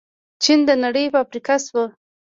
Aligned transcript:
چین 0.43 0.59
د 0.67 0.69
نړۍ 0.83 1.05
فابریکه 1.13 1.55
شوه. 1.65 1.85